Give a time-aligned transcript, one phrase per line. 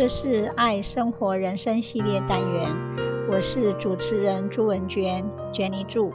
[0.00, 2.74] 这是爱生活人生系列单元，
[3.30, 5.22] 我是主持人朱文娟
[5.52, 6.10] ，Jenny 朱。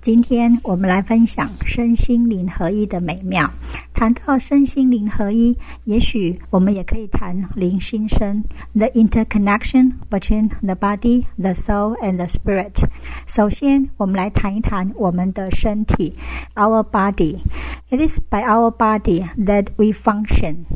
[0.00, 3.50] 今天我们来分享身心灵合一的美妙。
[3.92, 12.84] 谈到身心灵合一，也许我们也可以谈灵心生 （the interconnection between the body, the soul, and the spirit）。
[13.26, 16.16] 首先，我们来谈一谈我们的身体
[16.54, 20.66] （our body）。It is by our body that we function.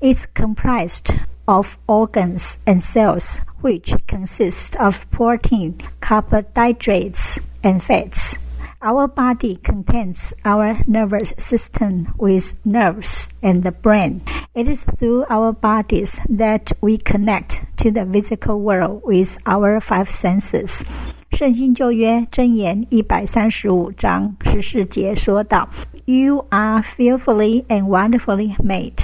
[0.00, 8.38] It's comprised of organs and cells, which consist of protein, carbohydrates, and fats.
[8.84, 14.22] Our body contains our nervous system with nerves and the brain.
[14.54, 20.10] It is through our bodies that we connect to the physical world with our five
[20.10, 20.84] senses.
[21.32, 25.68] 圣经旧约箴言一百三十五章十四节说道：“
[26.04, 28.96] You are fearfully and wonderfully made.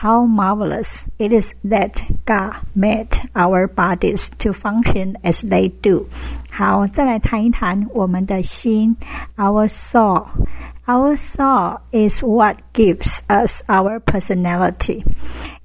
[0.00, 6.06] How marvelous it is that God made our bodies to function as they do.”
[6.52, 8.96] 好，再来谈一谈我们的心，
[9.36, 15.04] our soul。Our soul is what gives us our personality.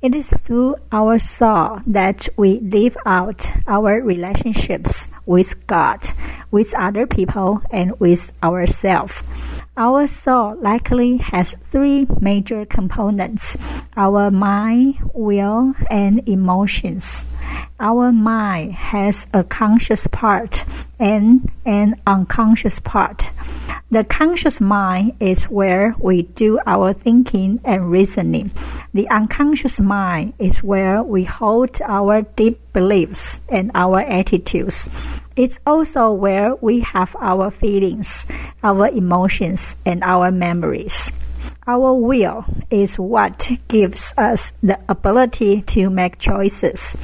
[0.02, 6.00] It is through our soul that we live out our relationships with God,
[6.52, 9.24] with other people, and with ourselves.
[9.78, 13.56] Our soul likely has three major components
[13.96, 17.26] our mind, will, and emotions.
[17.80, 20.66] Our mind has a conscious part
[20.99, 23.31] and an unconscious part.
[23.91, 28.51] The conscious mind is where we do our thinking and reasoning.
[28.93, 34.91] The unconscious mind is where we hold our deep beliefs and our attitudes.
[35.37, 38.27] It's also where we have our feelings,
[38.63, 41.13] our emotions, and our memories.
[41.67, 46.97] Our will is what gives us the ability to make choices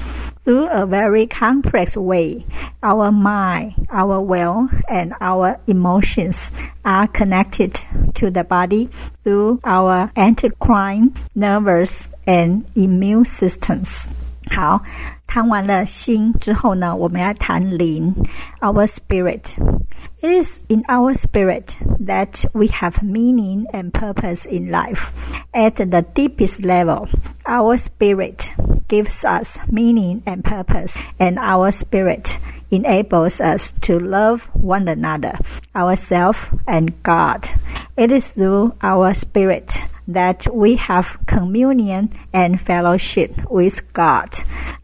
[0.44, 2.44] through a very complex way.
[2.82, 6.50] Our mind, our will, and our emotions
[6.84, 7.80] are connected
[8.14, 8.90] to the body
[9.24, 14.08] through our endocrine, nervous, and immune systems.
[14.53, 14.81] 好，
[15.27, 18.13] 谈完了心之后呢，我们要谈灵，
[18.61, 25.11] our spirit。It is in our spirit that we have meaning and purpose in life.
[25.53, 27.07] At the deepest level,
[27.45, 28.51] our spirit
[28.87, 32.37] gives us meaning and purpose, and our spirit
[32.69, 35.37] enables us to love one another,
[35.75, 37.49] ourselves, and God.
[37.95, 44.30] It is through our spirit that we have communion and fellowship with God.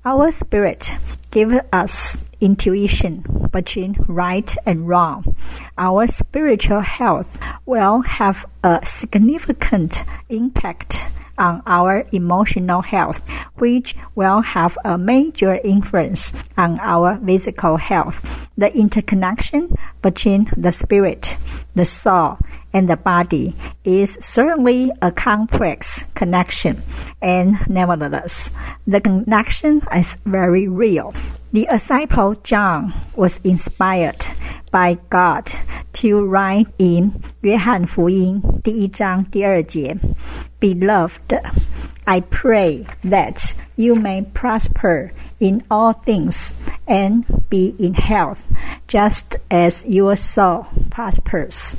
[0.05, 0.93] Our spirit
[1.31, 5.37] gives us intuition between right and wrong.
[5.77, 11.03] Our spiritual health will have a significant impact
[11.39, 13.23] on our emotional health,
[13.57, 18.25] which will have a major influence on our physical health.
[18.59, 21.39] The interconnection between the spirit,
[21.75, 22.39] the soul,
[22.74, 26.84] and the body is certainly a complex connection,
[27.22, 28.52] and nevertheless,
[28.86, 31.14] the connection is very real.
[31.54, 34.26] The disciple John was inspired
[34.72, 35.52] by God
[35.94, 39.96] to write in 约翰福音第一章第二节，
[40.60, 41.40] Beloved,
[42.04, 46.54] I pray that you may prosper in all things
[46.86, 48.46] and be in health,
[48.88, 51.76] just as your soul prospers.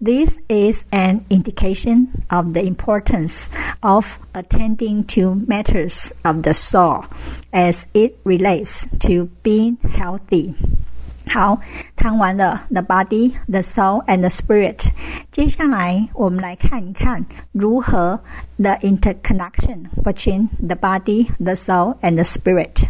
[0.00, 3.48] This is an indication of the importance
[3.82, 7.04] of attending to matters of the soul
[7.52, 10.54] as it relates to being healthy.
[11.28, 11.60] 好，
[11.94, 14.90] 谈完了 the body, the soul, and the spirit。
[15.30, 18.20] 接下来我们来看一看如何
[18.56, 22.88] the interconnection between the body, the soul, and the spirit。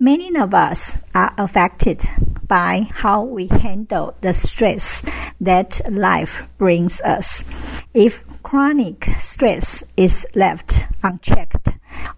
[0.00, 2.04] Many of us are affected
[2.46, 5.04] by how we handle the stress
[5.40, 7.42] that life brings us.
[7.92, 11.70] If chronic stress is left unchecked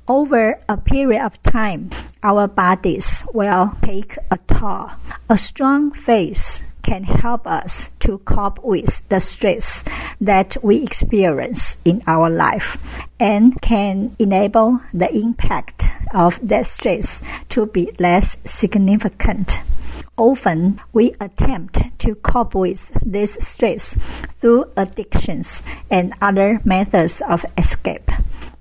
[0.07, 1.89] over a period of time,
[2.23, 4.91] our bodies will take a toll.
[5.31, 9.85] A strong face can help us to cope with the stress
[10.21, 12.77] that we experience in our life
[13.21, 19.61] and can enable the impact of that stress to be less significant.
[20.17, 23.97] Often we attempt to cope with this stress
[24.41, 28.11] through addictions and other methods of escape.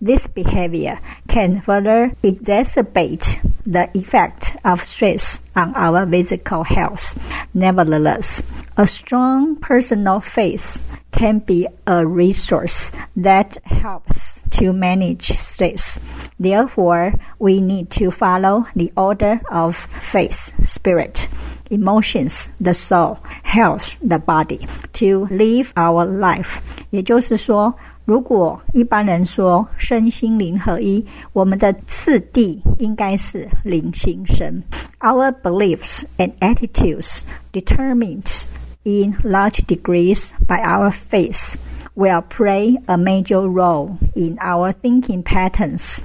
[0.02, 7.19] this behavior can further exacerbate the effect of stress on our physical health.
[7.55, 8.43] Nevertheless,
[8.77, 16.01] a strong personal faith can be a resource that helps to manage stress.
[16.39, 21.29] Therefore, we need to follow the order of faith, spirit,
[21.71, 26.61] emotions, the soul, health, the body to live our life.
[26.91, 27.75] 也就是说，
[28.09, 34.63] 如果一般人说身心灵合一，我们的次第应该是灵心身。
[35.01, 37.23] Our beliefs and attitudes
[37.53, 38.45] determined
[38.83, 41.55] in large degrees by our faith
[41.95, 46.01] will play a major role in our thinking patterns.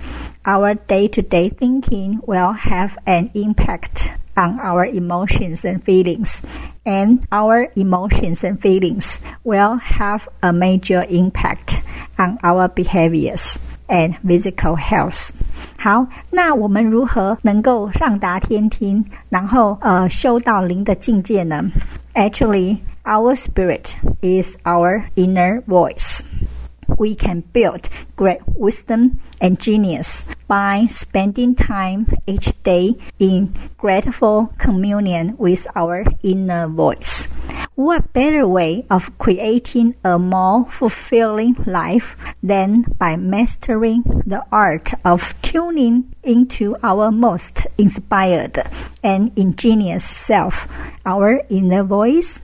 [0.45, 6.41] Our day to day thinking will have an impact on our emotions and feelings,
[6.85, 11.62] and our emotions and feelings will have a major impact
[12.17, 13.57] on our behaviors
[13.87, 15.29] and physical health.
[15.77, 21.63] 好，那我们如何能够上达天听，然后呃修到灵的境界呢？
[22.13, 26.21] Actually, our spirit is our inner voice.
[26.97, 27.83] We can build
[28.17, 36.67] great wisdom and genius by spending time each day in grateful communion with our inner
[36.67, 37.27] voice.
[37.76, 45.34] What better way of creating a more fulfilling life than by mastering the art of
[45.42, 48.62] tuning into our most inspired
[49.02, 50.68] and ingenious self,
[51.04, 52.42] our inner voice?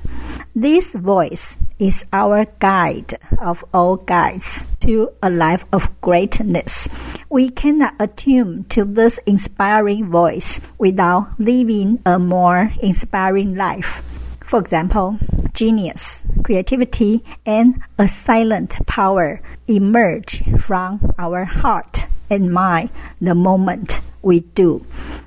[0.53, 6.89] This voice is our guide of all guides to a life of greatness.
[7.31, 14.03] We cannot attune to this inspiring voice without living a more inspiring life.
[14.51, 15.17] For example,
[15.55, 24.41] genius, creativity, and a silent power emerge from our heart and mind the moment we
[24.41, 24.85] do.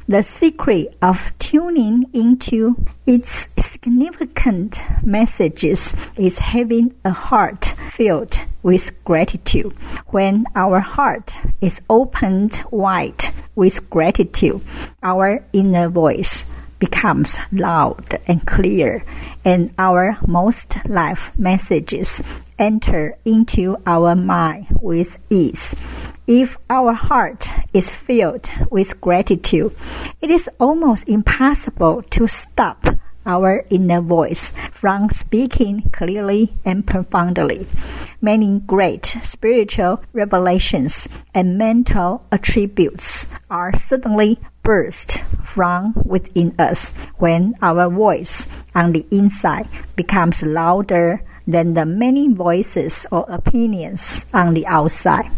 [0.10, 2.76] The secret of tuning into
[3.06, 9.72] its significant messages is having a heart filled with gratitude.
[10.08, 13.24] When our heart is opened wide
[13.56, 14.62] with gratitude,
[15.02, 16.46] our inner voice
[16.84, 19.06] becomes loud and clear,
[19.46, 22.22] and our most life messages
[22.60, 25.74] enter into our mind with ease.
[26.28, 29.74] If our heart is filled with gratitude,
[30.20, 32.86] it is almost impossible to stop
[33.26, 37.66] our inner voice from speaking clearly and profoundly.
[38.20, 47.90] Many great spiritual revelations and mental attributes are suddenly burst from within us when our
[47.90, 55.30] voice on the inside becomes louder than the many voices or opinions on the outside.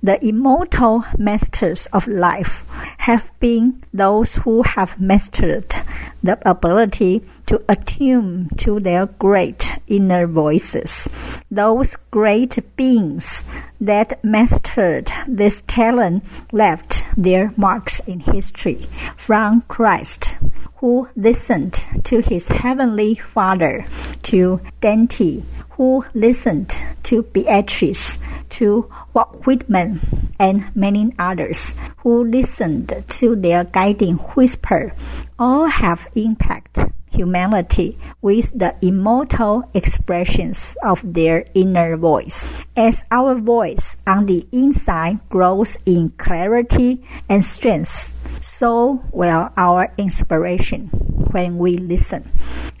[0.00, 2.64] The immortal masters of life
[2.98, 5.74] have been those who have mastered
[6.22, 11.08] the ability to attune to their great inner voices.
[11.50, 13.44] Those great beings
[13.80, 16.22] that mastered this talent
[16.52, 20.38] left their marks in history from Christ,
[20.76, 23.84] who listened to his heavenly Father,
[24.22, 28.18] to Dante, who listened to Beatrice,
[28.50, 30.00] to Walt Whitman,
[30.38, 34.94] and many others who listened to their guiding whisper,
[35.38, 36.78] all have impact
[37.10, 42.44] humanity with the immortal expressions of their inner voice.
[42.76, 50.88] As our voice on the inside grows in clarity and strength, so will our inspiration
[51.30, 52.30] when we listen.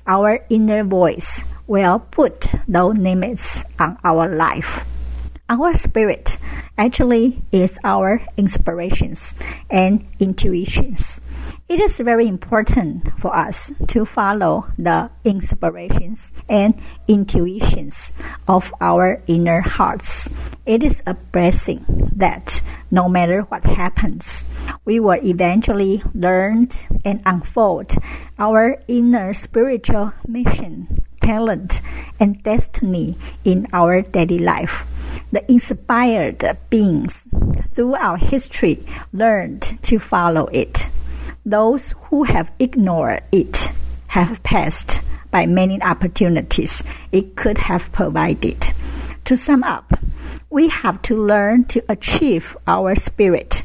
[0.06, 4.84] Our inner voice will put no limits on our life.
[5.50, 6.36] Our spirit
[6.76, 9.34] actually is our inspirations
[9.70, 11.20] and intuitions.
[11.68, 16.72] It is very important for us to follow the inspirations and
[17.06, 18.14] intuitions
[18.48, 20.30] of our inner hearts.
[20.64, 21.84] It is a blessing
[22.16, 24.46] that no matter what happens,
[24.86, 26.70] we will eventually learn
[27.04, 27.92] and unfold
[28.38, 31.82] our inner spiritual mission, talent,
[32.18, 34.88] and destiny in our daily life.
[35.32, 37.28] The inspired beings
[37.74, 40.88] throughout history learned to follow it.
[41.48, 43.70] Those who have ignored it
[44.08, 45.00] have passed
[45.30, 48.74] by many opportunities it could have provided.
[49.24, 49.98] To sum up,
[50.50, 53.62] we have to learn to achieve our spirit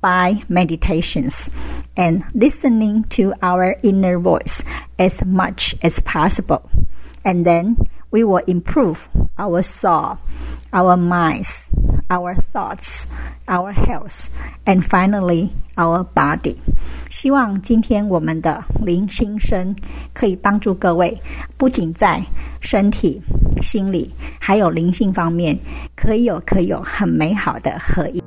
[0.00, 1.50] by meditations
[1.98, 4.64] and listening to our inner voice
[4.98, 6.70] as much as possible.
[7.26, 7.76] And then
[8.10, 9.06] we will improve
[9.36, 10.16] our soul,
[10.72, 11.68] our minds,
[12.08, 13.06] our thoughts,
[13.46, 14.28] our health,
[14.64, 16.56] and finally our body.
[17.10, 19.74] 希望今天我们的灵心声
[20.12, 21.20] 可以帮助各位，
[21.56, 22.22] 不仅在
[22.60, 23.20] 身体、
[23.62, 24.10] 心理，
[24.40, 25.58] 还有灵性方面，
[25.96, 28.22] 可以有可以有很美好的合一。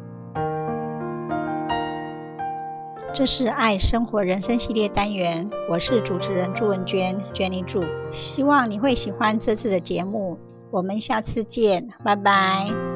[3.13, 10.39] 这是爱生活人生系列单元，我是主持人朱文娟，Jenny 朱，希望你会喜欢这次的节目，
[10.71, 12.90] 我们下次见，拜拜。